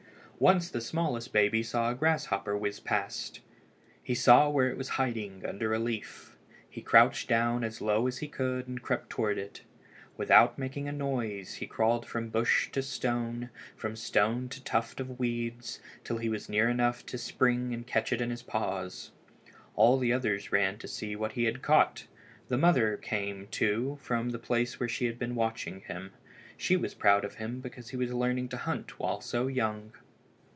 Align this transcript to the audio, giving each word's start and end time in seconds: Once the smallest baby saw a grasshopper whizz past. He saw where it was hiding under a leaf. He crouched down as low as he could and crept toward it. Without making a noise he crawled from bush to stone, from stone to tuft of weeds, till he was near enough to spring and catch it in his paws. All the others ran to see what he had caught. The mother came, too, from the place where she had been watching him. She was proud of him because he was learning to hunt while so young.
Once 0.41 0.71
the 0.71 0.81
smallest 0.81 1.31
baby 1.31 1.61
saw 1.61 1.91
a 1.91 1.93
grasshopper 1.93 2.57
whizz 2.57 2.79
past. 2.79 3.39
He 4.01 4.15
saw 4.15 4.49
where 4.49 4.71
it 4.71 4.75
was 4.75 4.89
hiding 4.97 5.45
under 5.45 5.71
a 5.71 5.77
leaf. 5.77 6.35
He 6.67 6.81
crouched 6.81 7.29
down 7.29 7.63
as 7.63 7.79
low 7.79 8.07
as 8.07 8.17
he 8.17 8.27
could 8.27 8.67
and 8.67 8.81
crept 8.81 9.11
toward 9.11 9.37
it. 9.37 9.61
Without 10.17 10.57
making 10.57 10.87
a 10.87 10.91
noise 10.91 11.53
he 11.53 11.67
crawled 11.67 12.07
from 12.07 12.29
bush 12.31 12.71
to 12.71 12.81
stone, 12.81 13.51
from 13.75 13.95
stone 13.95 14.49
to 14.49 14.63
tuft 14.63 14.99
of 14.99 15.19
weeds, 15.19 15.79
till 16.03 16.17
he 16.17 16.27
was 16.27 16.49
near 16.49 16.69
enough 16.69 17.05
to 17.05 17.19
spring 17.19 17.71
and 17.71 17.85
catch 17.85 18.11
it 18.11 18.19
in 18.19 18.31
his 18.31 18.41
paws. 18.41 19.11
All 19.75 19.99
the 19.99 20.11
others 20.11 20.51
ran 20.51 20.79
to 20.79 20.87
see 20.87 21.15
what 21.15 21.33
he 21.33 21.43
had 21.43 21.61
caught. 21.61 22.07
The 22.49 22.57
mother 22.57 22.97
came, 22.97 23.45
too, 23.51 23.99
from 24.01 24.31
the 24.31 24.39
place 24.39 24.79
where 24.79 24.89
she 24.89 25.05
had 25.05 25.19
been 25.19 25.35
watching 25.35 25.81
him. 25.81 26.13
She 26.57 26.75
was 26.75 26.95
proud 26.95 27.23
of 27.23 27.35
him 27.35 27.59
because 27.59 27.89
he 27.89 27.97
was 27.97 28.11
learning 28.11 28.49
to 28.49 28.57
hunt 28.57 28.97
while 28.99 29.21
so 29.21 29.45
young. 29.45 29.91